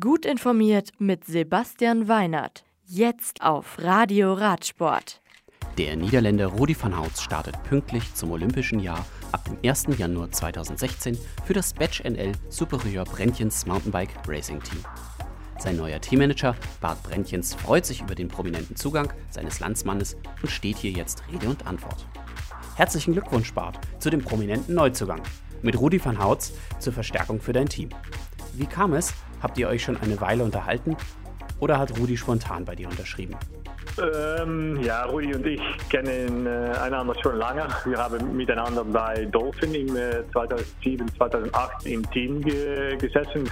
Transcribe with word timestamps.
Gut 0.00 0.24
informiert 0.24 0.92
mit 0.98 1.26
Sebastian 1.26 2.08
Weinert. 2.08 2.64
Jetzt 2.86 3.42
auf 3.42 3.76
Radio 3.78 4.32
Radsport. 4.32 5.20
Der 5.76 5.94
Niederländer 5.94 6.46
Rudi 6.46 6.74
van 6.80 6.98
Houts 6.98 7.20
startet 7.20 7.62
pünktlich 7.64 8.14
zum 8.14 8.30
Olympischen 8.30 8.80
Jahr 8.80 9.04
ab 9.32 9.44
dem 9.44 9.58
1. 9.62 9.88
Januar 9.98 10.30
2016 10.30 11.18
für 11.44 11.52
das 11.52 11.74
Batch 11.74 12.02
NL 12.02 12.32
Superior 12.48 13.04
Brentjens 13.04 13.66
Mountainbike 13.66 14.08
Racing 14.26 14.62
Team. 14.62 14.82
Sein 15.58 15.76
neuer 15.76 16.00
Teammanager 16.00 16.56
Bart 16.80 17.02
Brentjens 17.02 17.54
freut 17.54 17.84
sich 17.84 18.00
über 18.00 18.14
den 18.14 18.28
prominenten 18.28 18.76
Zugang 18.76 19.12
seines 19.28 19.60
Landsmannes 19.60 20.16
und 20.40 20.50
steht 20.50 20.78
hier 20.78 20.92
jetzt 20.92 21.22
Rede 21.30 21.50
und 21.50 21.66
Antwort. 21.66 22.06
Herzlichen 22.76 23.12
Glückwunsch, 23.12 23.52
Bart, 23.52 23.78
zu 23.98 24.08
dem 24.08 24.22
prominenten 24.22 24.74
Neuzugang. 24.74 25.20
Mit 25.60 25.78
Rudi 25.78 26.02
van 26.02 26.24
Houts 26.24 26.54
zur 26.78 26.94
Verstärkung 26.94 27.38
für 27.38 27.52
dein 27.52 27.68
Team. 27.68 27.90
Wie 28.54 28.66
kam 28.66 28.94
es, 28.94 29.12
Habt 29.44 29.58
ihr 29.58 29.68
euch 29.68 29.82
schon 29.82 29.98
eine 29.98 30.18
Weile 30.22 30.42
unterhalten 30.42 30.96
oder 31.60 31.78
hat 31.78 31.98
Rudi 31.98 32.16
spontan 32.16 32.64
bei 32.64 32.74
dir 32.74 32.88
unterschrieben? 32.88 33.36
Ähm, 33.96 34.80
ja, 34.82 35.04
Rudi 35.04 35.34
und 35.34 35.46
ich 35.46 35.60
kennen 35.88 36.46
äh, 36.46 36.76
einander 36.78 37.14
schon 37.22 37.36
lange. 37.36 37.66
Wir 37.84 37.98
haben 37.98 38.36
miteinander 38.36 38.82
bei 38.82 39.24
Dolphin 39.26 39.72
im 39.74 39.96
äh, 39.96 40.24
2007, 40.32 41.14
2008 41.16 41.86
im 41.86 42.10
Team 42.10 42.40
ge 42.40 42.96
gesessen, 42.96 43.48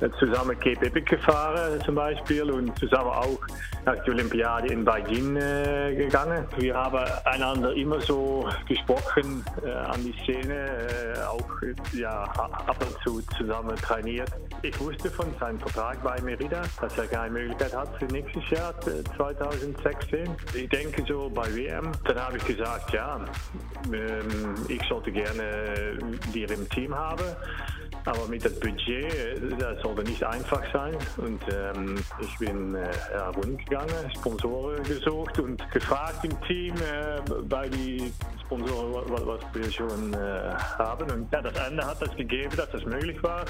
äh, 0.00 0.10
zusammen 0.18 0.58
Cape 0.60 0.86
Epic 0.86 1.06
gefahren 1.08 1.80
zum 1.84 1.94
Beispiel 1.94 2.50
und 2.50 2.78
zusammen 2.78 3.10
auch 3.10 3.38
nach 3.86 4.04
der 4.04 4.14
Olympiade 4.14 4.68
in 4.72 4.84
Beijing 4.84 5.36
äh, 5.36 5.94
gegangen. 5.96 6.44
Wir 6.58 6.74
haben 6.74 7.10
einander 7.24 7.72
immer 7.72 8.00
so 8.00 8.46
gesprochen 8.66 9.42
äh, 9.64 9.70
an 9.70 10.04
die 10.04 10.14
Szene, 10.22 10.68
äh, 11.16 11.20
auch 11.22 11.48
ja, 11.94 12.24
ab 12.24 12.76
und 12.80 13.02
zu 13.02 13.22
zusammen 13.38 13.74
trainiert. 13.76 14.30
Ich 14.60 14.78
wusste 14.80 15.10
von 15.10 15.26
seinem 15.40 15.58
Vertrag 15.60 16.02
bei 16.02 16.20
Merida, 16.20 16.62
dass 16.80 16.98
er 16.98 17.06
keine 17.06 17.37
Möglichkeit 17.38 17.74
hat 17.74 17.96
für 17.98 18.06
nächstes 18.06 18.50
Jahr, 18.50 18.74
2016. 19.16 20.28
Ich 20.54 20.68
denke 20.68 21.04
so 21.06 21.30
bei 21.30 21.54
WM. 21.54 21.92
Dann 22.04 22.18
habe 22.18 22.36
ich 22.36 22.44
gesagt, 22.44 22.92
ja, 22.92 23.20
ähm, 23.92 24.54
ich 24.68 24.82
sollte 24.88 25.12
gerne 25.12 25.98
die 26.34 26.42
im 26.42 26.68
Team 26.70 26.94
haben. 26.94 27.24
Aber 28.04 28.26
mit 28.26 28.44
dem 28.44 28.58
Budget, 28.60 29.60
das 29.60 29.82
sollte 29.82 30.02
nicht 30.02 30.24
einfach 30.24 30.62
sein. 30.72 30.96
Und 31.18 31.40
ähm, 31.52 31.96
ich 32.20 32.38
bin 32.38 32.74
äh, 32.74 32.88
rundgegangen, 33.36 34.10
Sponsoren 34.16 34.82
gesucht 34.84 35.38
und 35.38 35.70
gefragt 35.70 36.24
im 36.24 36.40
Team 36.42 36.74
äh, 36.76 37.20
bei 37.42 37.68
den 37.68 38.12
Sponsoren, 38.44 39.04
was, 39.08 39.26
was 39.26 39.40
wir 39.52 39.70
schon 39.70 40.14
äh, 40.14 40.54
haben. 40.78 41.10
Und 41.10 41.32
ja, 41.32 41.42
das 41.42 41.68
Ende 41.68 41.86
hat 41.86 42.00
das 42.00 42.14
gegeben, 42.16 42.56
dass 42.56 42.70
das 42.70 42.84
möglich 42.84 43.22
war. 43.22 43.44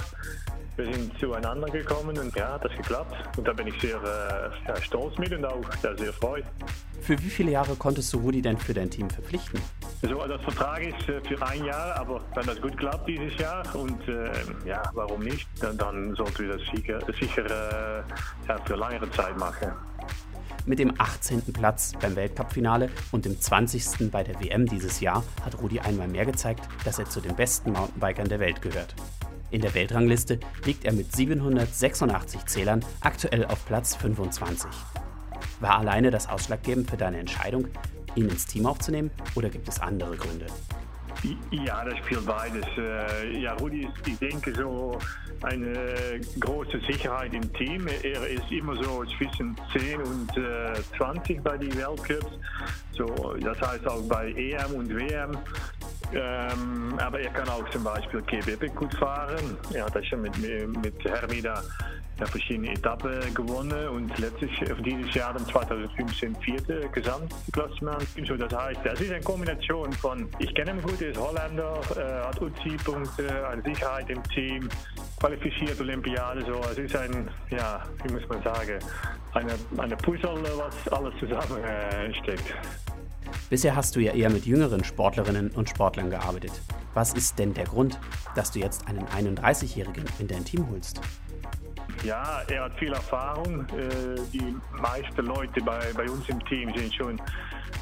Wir 0.79 0.95
sind 0.95 1.19
zueinander 1.19 1.69
gekommen 1.71 2.17
und 2.17 2.33
ja, 2.37 2.53
hat 2.53 2.65
das 2.65 2.71
geklappt. 2.77 3.37
Und 3.37 3.49
da 3.49 3.53
bin 3.53 3.67
ich 3.67 3.81
sehr, 3.81 3.97
äh, 3.97 4.65
sehr 4.65 4.81
stolz 4.81 5.19
mit 5.19 5.33
und 5.33 5.45
auch 5.45 5.61
sehr, 5.83 5.99
sehr 5.99 6.13
freut. 6.13 6.45
Für 7.01 7.21
wie 7.21 7.31
viele 7.31 7.51
Jahre 7.51 7.75
konntest 7.75 8.13
du 8.13 8.19
Rudi 8.19 8.41
denn 8.41 8.57
für 8.57 8.75
dein 8.75 8.89
Team 8.89 9.11
verpflichten? 9.11 9.61
So, 10.03 10.25
das 10.25 10.41
Vertrag 10.41 10.81
ist 10.83 11.09
äh, 11.09 11.21
für 11.27 11.45
ein 11.45 11.65
Jahr, 11.65 11.97
aber 11.97 12.21
wenn 12.33 12.47
das 12.47 12.61
gut 12.61 12.79
klappt 12.79 13.09
dieses 13.09 13.37
Jahr 13.39 13.65
und 13.75 14.07
äh, 14.07 14.31
ja, 14.65 14.81
warum 14.95 15.21
nicht, 15.25 15.49
dann, 15.61 15.77
dann 15.77 16.15
sollten 16.15 16.47
wir 16.47 16.57
das 16.57 16.67
sicher, 16.73 17.01
sicher 17.19 17.45
äh, 17.45 18.03
ja, 18.47 18.59
für 18.65 18.77
längere 18.77 19.11
Zeit 19.11 19.37
machen. 19.37 19.73
Mit 20.65 20.79
dem 20.79 20.95
18. 20.97 21.43
Platz 21.53 21.95
beim 22.01 22.15
Weltcup-Finale 22.15 22.91
und 23.11 23.25
dem 23.25 23.41
20. 23.41 24.13
bei 24.13 24.23
der 24.23 24.39
WM 24.41 24.67
dieses 24.67 25.01
Jahr 25.01 25.25
hat 25.45 25.61
Rudi 25.61 25.81
einmal 25.81 26.07
mehr 26.07 26.25
gezeigt, 26.25 26.69
dass 26.85 27.01
er 27.01 27.07
zu 27.07 27.21
den 27.21 27.35
besten 27.35 27.73
Mountainbikern 27.73 28.29
der 28.29 28.39
Welt 28.39 28.63
gehört. 28.63 28.95
In 29.51 29.63
der 29.63 29.75
Weltrangliste 29.75 30.39
liegt 30.67 30.85
er 30.85 30.93
mit 30.93 31.15
786 31.15 32.45
Zählern 32.47 32.85
aktuell 33.01 33.47
auf 33.47 33.65
Platz 33.65 33.97
25. 33.97 34.71
War 35.61 35.79
alleine 35.79 36.11
das 36.11 36.29
ausschlaggebend 36.29 36.91
für 36.91 36.99
deine 36.99 37.19
Entscheidung, 37.19 37.69
ihn 38.15 38.29
ins 38.29 38.45
Team 38.45 38.67
aufzunehmen 38.67 39.11
oder 39.35 39.49
gibt 39.49 39.67
es 39.69 39.81
andere 39.81 40.17
Gründe? 40.17 40.47
Ja, 41.51 41.85
das 41.85 41.99
spielt 41.99 42.27
beides. 42.27 42.65
Äh, 42.77 43.41
ja, 43.41 43.55
Rudi 43.55 43.87
ist, 43.87 44.07
ich 44.07 44.19
denke, 44.19 44.55
so 44.55 44.99
eine 45.43 46.21
große 46.39 46.81
Sicherheit 46.87 47.33
im 47.35 47.53
Team. 47.55 47.89
Er 47.89 48.29
ist 48.29 48.53
immer 48.53 48.77
so 48.83 49.05
zwischen 49.17 49.57
10 49.77 50.01
und 50.01 50.31
20 50.97 51.43
bei 51.43 51.57
den 51.57 51.75
Weltcups. 51.77 52.39
So, 52.93 53.07
das 53.41 53.61
heißt 53.61 53.87
auch 53.89 54.03
bei 54.09 54.31
EM 54.33 54.75
und 54.75 54.95
WM. 54.95 55.37
Ähm, 56.13 56.99
aber 56.99 57.21
er 57.21 57.31
kann 57.31 57.49
auch 57.49 57.69
zum 57.71 57.85
Beispiel 57.85 58.23
KBB 58.23 58.75
gut 58.75 58.95
fahren. 58.95 59.59
Er 59.75 59.85
hat 59.85 60.07
schon 60.07 60.23
mit, 60.23 60.37
mit 60.39 61.05
Hermida 61.05 61.63
ja, 62.19 62.27
verschiedene 62.27 62.73
Etappen 62.73 63.35
gewonnen 63.35 63.89
und 63.89 64.19
letztes 64.19 64.51
dieses 64.85 65.15
Jahr 65.15 65.35
dann 65.35 65.47
2015 65.47 66.35
vierte 66.37 66.89
Gesamtklassement. 66.93 68.07
So, 68.27 68.37
das 68.37 68.53
heißt, 68.53 68.81
das 68.85 69.01
ist 69.01 69.13
eine 69.13 69.23
Kombination 69.23 69.93
von, 69.93 70.29
ich 70.39 70.55
kenne 70.55 70.73
ihn 70.73 70.83
gut, 70.83 71.01
er 71.01 71.11
ist 71.11 71.19
Holländer, 71.19 71.81
äh, 71.97 72.27
hat 72.27 72.41
UCI-Punkte, 72.41 73.49
eine 73.49 73.63
Sicherheit 73.63 74.11
im 74.11 74.23
Team, 74.25 74.69
qualifiziert 75.21 75.81
Olympiade. 75.81 76.45
So, 76.45 76.61
es 76.71 76.79
ist 76.79 76.97
ein, 76.97 77.29
ja, 77.51 77.83
wie 78.05 78.13
muss 78.13 78.29
man 78.29 78.43
sagen, 78.43 78.79
eine, 79.35 79.53
eine 79.77 79.97
Puzzle, 79.97 80.43
was 80.57 80.93
alles 80.93 81.15
zusammensteckt. 81.19 82.51
Äh, 82.51 82.88
Bisher 83.51 83.75
hast 83.75 83.97
du 83.97 84.01
ja 84.01 84.13
eher 84.13 84.29
mit 84.29 84.45
jüngeren 84.45 84.85
Sportlerinnen 84.85 85.51
und 85.51 85.71
Sportlern 85.71 86.11
gearbeitet. 86.11 86.53
Was 86.93 87.15
ist 87.15 87.39
denn 87.39 87.55
der 87.55 87.65
Grund, 87.65 87.99
dass 88.35 88.51
du 88.51 88.59
jetzt 88.59 88.87
einen 88.87 89.07
31-Jährigen 89.07 90.05
in 90.19 90.29
dein 90.29 90.45
Team 90.45 90.69
holst? 90.71 91.01
Ja, 92.05 92.43
er 92.49 92.65
hat 92.65 92.79
viel 92.79 92.93
Erfahrung. 92.93 93.61
Äh, 93.71 94.21
die 94.33 94.55
meisten 94.81 95.25
Leute 95.25 95.61
bei, 95.63 95.81
bei 95.97 96.09
uns 96.11 96.29
im 96.29 96.45
Team 96.45 96.73
sind 96.77 96.95
schon 96.95 97.21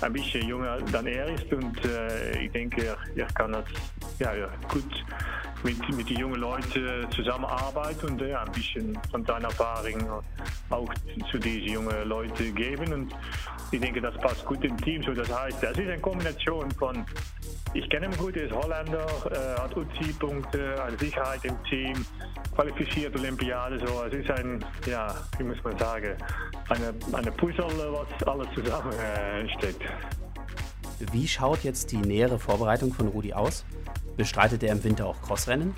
ein 0.01 0.13
bisschen 0.13 0.47
jünger 0.47 0.79
dann 0.93 1.07
er 1.07 1.27
ist 1.35 1.53
und 1.53 1.85
äh, 1.85 2.45
ich 2.45 2.53
denke, 2.53 2.97
er, 3.17 3.27
kann 3.35 3.53
das 3.53 3.65
ja, 4.19 4.33
gut 4.69 5.05
mit, 5.65 5.97
mit 5.97 6.09
den 6.09 6.19
jungen 6.19 6.41
Leuten 6.41 7.11
zusammenarbeiten 7.11 8.07
und 8.07 8.21
ja, 8.21 8.43
ein 8.43 8.53
bisschen 8.53 8.99
von 9.11 9.25
seiner 9.25 9.49
Erfahrung 9.49 10.23
auch 10.71 10.93
zu 11.31 11.39
diesen 11.39 11.73
jungen 11.73 12.09
Leuten 12.09 12.55
geben. 12.55 12.93
Und 12.93 13.15
ich 13.71 13.81
denke, 13.81 14.01
das 14.01 14.15
passt 14.19 14.45
gut 14.45 14.65
im 14.65 14.77
Team. 14.79 15.03
So, 15.03 15.13
das 15.13 15.33
heißt, 15.33 15.63
das 15.63 15.73
ist 15.73 15.89
eine 15.89 15.99
Kombination 15.99 16.71
von, 16.73 17.05
ich 17.75 17.89
kenne 17.91 18.07
ihn 18.07 18.17
gut, 18.17 18.37
er 18.37 18.45
ist 18.45 18.55
Holländer, 18.55 19.07
äh, 19.31 19.61
hat 19.61 19.77
UCI-Punkte, 19.77 20.83
eine 20.83 20.99
Sicherheit 20.99 21.45
im 21.45 21.63
Team, 21.65 22.07
qualifiziert 22.55 23.15
Olympiade. 23.17 23.79
So, 23.87 24.05
es 24.05 24.15
ist 24.15 24.31
ein, 24.31 24.65
ja, 24.87 25.15
wie 25.39 25.45
muss 25.45 25.63
man 25.63 25.79
sagen, 25.79 26.17
eine, 26.69 26.95
eine 27.13 27.33
Puzzle, 27.33 27.67
was 27.93 28.29
alles 28.29 28.49
zusammensteckt. 28.55 29.83
Äh, 29.83 31.07
wie 31.13 31.29
schaut 31.29 31.63
jetzt 31.63 31.93
die 31.93 31.99
nähere 31.99 32.39
Vorbereitung 32.39 32.93
von 32.93 33.09
Rudi 33.09 33.35
aus? 33.35 33.65
Bestreitet 34.17 34.63
er 34.63 34.73
im 34.73 34.83
Winter 34.85 35.07
auch 35.07 35.21
Crossrennen? 35.23 35.75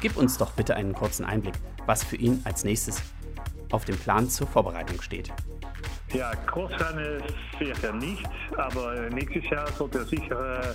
Gib 0.00 0.16
uns 0.16 0.38
doch 0.38 0.52
bitte 0.52 0.74
einen 0.74 0.94
kurzen 0.94 1.24
Einblick, 1.24 1.54
was 1.86 2.02
für 2.02 2.16
ihn 2.16 2.40
als 2.44 2.64
nächstes 2.64 3.02
auf 3.70 3.84
dem 3.84 3.96
Plan 3.96 4.28
zur 4.28 4.46
Vorbereitung 4.46 5.00
steht. 5.00 5.32
Ja, 6.12 6.34
Crossrennen 6.46 7.22
fährt 7.56 7.82
er 7.82 7.94
nicht, 7.94 8.28
aber 8.56 9.08
nächstes 9.10 9.48
Jahr 9.48 9.66
sollte 9.72 9.98
er 9.98 10.04
sicher 10.04 10.60
äh, 10.60 10.74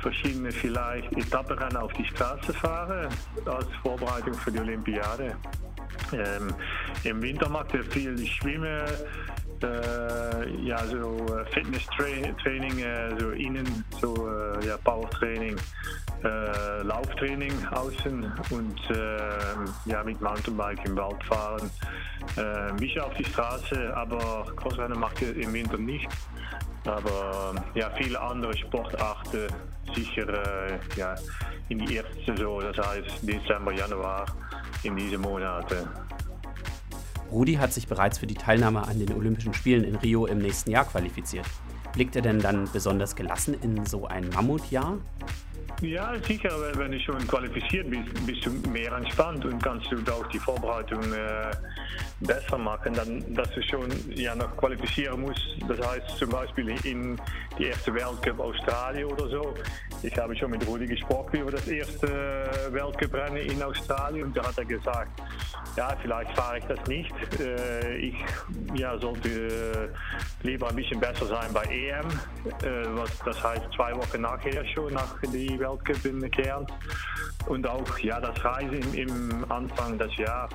verschiedene 0.00 0.52
vielleicht 0.52 1.12
Etappenrennen 1.12 1.76
auf 1.76 1.92
die 1.94 2.04
Straße 2.04 2.52
fahren 2.52 3.08
als 3.44 3.66
Vorbereitung 3.82 4.34
für 4.34 4.52
die 4.52 4.60
Olympiade. 4.60 5.36
Ähm, 6.12 6.54
Im 7.04 7.22
Winter 7.22 7.48
macht 7.48 7.74
er 7.74 7.82
viel 7.84 8.16
Schwimmen, 8.24 8.82
äh, 9.62 10.50
ja, 10.62 10.86
so 10.86 11.26
äh, 11.36 11.44
Fitness-Training, 11.52 12.78
äh, 12.78 13.18
so 13.18 13.30
innen, 13.30 13.84
so 14.00 14.28
äh, 14.28 14.66
ja, 14.66 14.76
Power-Training, 14.78 15.56
äh, 16.24 16.82
Lauftraining 16.82 17.52
außen 17.70 18.32
und 18.50 18.90
äh, 18.90 19.18
ja, 19.84 20.02
mit 20.04 20.20
Mountainbike 20.20 20.84
im 20.84 20.96
Wald 20.96 21.22
fahren. 21.24 21.70
Äh, 22.36 22.72
bisschen 22.74 23.02
auf 23.02 23.14
die 23.14 23.24
Straße, 23.24 23.96
aber 23.96 24.46
Crossrennen 24.56 24.98
macht 24.98 25.22
er 25.22 25.34
im 25.36 25.52
Winter 25.52 25.78
nicht. 25.78 26.08
Aber 26.84 27.54
ja, 27.74 27.90
viele 27.96 28.20
andere 28.20 28.56
Sportarten 28.56 29.48
sicher 29.94 30.28
äh, 30.28 30.78
ja, 30.96 31.14
in 31.68 31.78
die 31.78 31.96
erste 31.96 32.24
Saison, 32.26 32.60
das 32.60 32.86
heißt 32.86 33.22
Dezember, 33.22 33.72
Januar, 33.72 34.26
in 34.82 34.96
diesen 34.96 35.20
Monaten. 35.20 35.88
Rudi 37.30 37.54
hat 37.54 37.72
sich 37.72 37.86
bereits 37.86 38.18
für 38.18 38.26
die 38.26 38.34
Teilnahme 38.34 38.86
an 38.86 38.98
den 38.98 39.12
Olympischen 39.12 39.52
Spielen 39.52 39.84
in 39.84 39.96
Rio 39.96 40.26
im 40.26 40.38
nächsten 40.38 40.70
Jahr 40.70 40.84
qualifiziert. 40.84 41.46
Blickt 41.92 42.16
er 42.16 42.22
denn 42.22 42.38
dann 42.38 42.70
besonders 42.72 43.16
gelassen 43.16 43.54
in 43.60 43.84
so 43.84 44.06
ein 44.06 44.28
Mammutjahr? 44.30 44.98
Ja, 45.80 46.12
sicher. 46.26 46.50
Wenn 46.74 46.90
du 46.90 47.00
schon 47.00 47.24
qualifiziert 47.28 47.88
bist, 47.88 48.26
bist 48.26 48.44
du 48.44 48.50
mehr 48.68 48.92
entspannt 48.92 49.44
und 49.44 49.62
kannst 49.62 49.90
du 49.92 49.96
auch 50.12 50.26
die 50.26 50.38
Vorbereitung 50.40 51.00
äh, 51.12 51.50
besser 52.20 52.58
machen, 52.58 52.94
dann 52.94 53.34
dass 53.34 53.48
du 53.52 53.62
schon 53.62 53.88
ja 54.12 54.34
noch 54.34 54.56
qualifizieren 54.56 55.20
musst. 55.20 55.40
Das 55.68 55.78
heißt 55.86 56.18
zum 56.18 56.30
Beispiel 56.30 56.70
in 56.84 57.20
die 57.58 57.66
erste 57.66 57.94
Weltcup 57.94 58.40
Australien 58.40 59.04
oder 59.04 59.28
so. 59.28 59.54
Ich 60.02 60.16
habe 60.18 60.34
schon 60.36 60.50
mit 60.50 60.66
Rudi 60.66 60.86
gesprochen 60.86 61.40
über 61.40 61.52
das 61.52 61.68
erste 61.68 62.08
Weltcuprennen 62.70 63.36
in 63.36 63.62
Australien 63.62 64.26
und 64.26 64.36
da 64.36 64.48
hat 64.48 64.58
er 64.58 64.64
gesagt, 64.64 65.22
ja, 65.76 65.96
vielleicht 66.02 66.32
fahre 66.32 66.58
ich 66.58 66.64
das 66.64 66.84
nicht. 66.88 67.12
Äh, 67.38 67.98
ich 67.98 68.16
ja, 68.74 68.98
sollte 68.98 69.28
äh, 69.28 70.46
lieber 70.46 70.68
ein 70.70 70.76
bisschen 70.76 70.98
besser 70.98 71.26
sein 71.26 71.52
bei 71.52 71.62
EM, 71.64 72.08
äh, 72.64 72.84
was 72.96 73.16
das 73.24 73.42
heißt 73.42 73.62
zwei 73.76 73.94
Wochen 73.94 74.22
nachher 74.22 74.66
schon, 74.66 74.92
nach 74.92 75.20
die 75.22 75.48
Weltcup 75.50 75.67
in 76.04 76.30
Cairns. 76.30 76.70
Und 77.46 77.66
auch 77.66 77.98
ja, 78.00 78.20
das 78.20 78.44
Reisen 78.44 78.94
im, 78.94 79.30
im 79.30 79.50
Anfang 79.50 79.98
des 79.98 80.14
Jahres. 80.16 80.54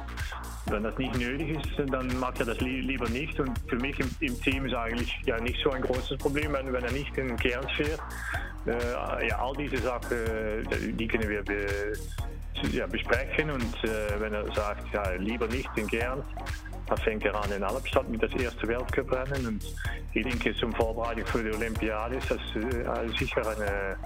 Wenn 0.68 0.83
das 0.83 0.98
nicht 0.98 1.18
nötig 1.18 1.57
ist, 1.57 1.92
dann 1.92 2.07
macht 2.19 2.39
er 2.39 2.45
das 2.45 2.60
lieber 2.62 3.10
nicht. 3.10 3.39
Und 3.39 3.57
für 3.68 3.75
mich 3.77 4.00
im, 4.00 4.10
im 4.19 4.42
Team 4.42 4.65
ist 4.65 4.75
eigentlich 4.75 5.13
ja 5.25 5.39
nicht 5.39 5.62
so 5.63 5.71
ein 5.71 5.81
großes 5.81 6.18
Problem, 6.18 6.54
wenn, 6.54 6.71
wenn 6.71 6.83
er 6.83 6.92
nicht 6.92 7.18
in 7.18 7.36
Cairns 7.38 7.71
fährt. 7.74 8.00
Äh, 8.65 9.27
ja, 9.27 9.39
all 9.39 9.56
diese 9.56 9.77
Sachen, 9.77 10.18
die 10.98 11.07
können 11.07 11.27
wir 11.27 11.44
be, 11.44 11.94
ja, 12.71 12.88
besprechen. 12.88 13.51
Und 13.51 13.83
äh, 13.83 14.19
wenn 14.19 14.33
er 14.33 14.45
sagt, 14.54 14.94
ja, 14.94 15.12
lieber 15.13 15.48
nicht 15.48 15.69
in 15.75 15.88
Cairns, 15.88 16.25
dann 16.88 16.98
fängt 16.98 17.25
er 17.25 17.36
an 17.36 17.51
in 17.51 17.63
Alpstadt 17.63 18.07
mit 18.10 18.21
das 18.21 18.33
erste 18.33 18.68
Weltcuprennen. 18.68 19.48
Und 19.48 19.65
ich 20.13 20.24
denke, 20.24 20.56
zum 20.56 20.74
Vorbereitung 20.74 21.25
für 21.25 21.44
die 21.44 21.51
Olympiade 21.51 22.15
ist 22.15 22.30
das 22.30 22.39
äh, 22.56 23.18
sicher 23.18 23.42
eine 23.48 23.98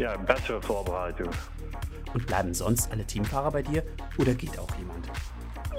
ja, 0.00 0.16
bessere 0.16 0.62
Vorbereitung. 0.62 1.30
Und 2.14 2.26
bleiben 2.26 2.54
sonst 2.54 2.90
alle 2.90 3.04
Teamfahrer 3.04 3.50
bei 3.52 3.62
dir 3.62 3.84
oder 4.18 4.34
geht 4.34 4.58
auch 4.58 4.74
jemand? 4.76 5.08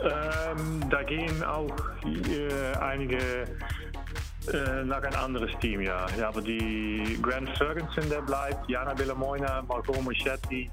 Ähm, 0.03 0.89
da 0.89 1.03
gehen 1.03 1.43
auch 1.43 1.75
äh, 2.05 2.77
einige 2.79 3.17
äh, 3.17 4.83
nach 4.85 5.03
ein 5.03 5.15
anderes 5.15 5.51
Team, 5.59 5.81
ja. 5.81 6.05
ja. 6.17 6.29
Aber 6.29 6.41
die 6.41 7.19
Grant 7.21 7.49
Ferguson, 7.57 8.09
der 8.09 8.21
bleibt, 8.21 8.69
Jana 8.69 8.93
Bellamoina, 8.93 9.63
Marco 9.67 9.99
Moschetti, 10.01 10.69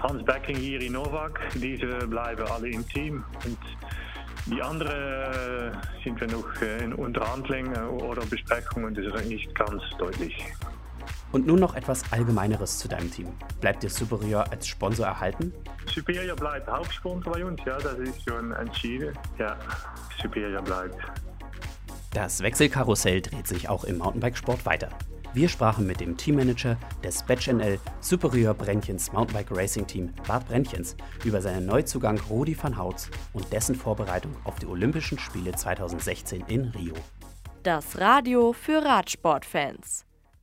Hans 0.00 0.24
Becking, 0.24 0.56
Jiri 0.56 0.90
Novak, 0.90 1.40
diese 1.54 2.06
bleiben 2.08 2.44
alle 2.50 2.68
im 2.70 2.86
Team. 2.88 3.24
Und 3.44 3.58
die 4.46 4.60
anderen 4.60 5.72
äh, 5.72 6.02
sind 6.02 6.20
wir 6.20 6.28
noch 6.28 6.60
äh, 6.60 6.84
in 6.84 6.92
Unterhandling 6.92 7.72
oder 7.76 8.22
Besprechungen, 8.26 8.94
das 8.94 9.06
ist 9.06 9.28
nicht 9.28 9.54
ganz 9.54 9.82
deutlich. 9.98 10.44
Und 11.32 11.46
nun 11.46 11.60
noch 11.60 11.74
etwas 11.74 12.02
Allgemeineres 12.12 12.78
zu 12.78 12.88
deinem 12.88 13.10
Team. 13.10 13.28
Bleibt 13.60 13.82
dir 13.82 13.90
Superior 13.90 14.50
als 14.50 14.66
Sponsor 14.66 15.06
erhalten? 15.06 15.52
Superior 15.86 16.36
bleibt 16.36 16.68
Hauptsponsor 16.68 17.32
bei 17.32 17.44
uns, 17.44 17.60
ja, 17.64 17.78
das 17.78 17.98
ist 17.98 18.28
schon 18.28 18.52
entschieden. 18.52 19.16
Ja, 19.38 19.56
Superior 20.20 20.62
bleibt. 20.62 20.96
Das 22.12 22.40
Wechselkarussell 22.40 23.20
dreht 23.22 23.46
sich 23.46 23.68
auch 23.68 23.84
im 23.84 23.98
Mountainbikesport 23.98 24.66
weiter. 24.66 24.88
Wir 25.32 25.48
sprachen 25.48 25.86
mit 25.86 26.00
dem 26.00 26.16
Teammanager 26.16 26.76
des 27.04 27.22
Batch 27.22 27.46
NL 27.46 27.78
Superior 28.00 28.52
Brentjens 28.52 29.12
Mountainbike 29.12 29.56
Racing 29.56 29.86
Team 29.86 30.12
Bart 30.26 30.48
Brentjens 30.48 30.96
über 31.24 31.40
seinen 31.40 31.66
Neuzugang 31.66 32.18
Rudi 32.28 32.56
van 32.60 32.76
Houts 32.76 33.08
und 33.32 33.52
dessen 33.52 33.76
Vorbereitung 33.76 34.34
auf 34.42 34.56
die 34.56 34.66
Olympischen 34.66 35.20
Spiele 35.20 35.52
2016 35.52 36.44
in 36.48 36.64
Rio. 36.70 36.94
Das 37.62 38.00
Radio 38.00 38.52
für 38.52 38.84
Radsportfans. 38.84 40.04